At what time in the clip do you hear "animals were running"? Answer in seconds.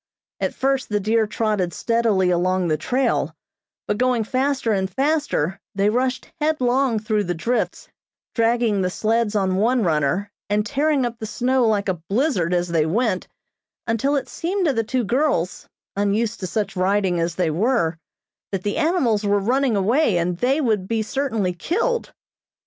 18.77-19.75